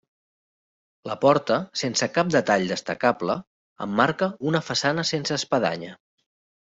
[1.09, 3.35] La porta, sense cap detall destacable,
[3.87, 5.93] emmarca una façana sense espadanya.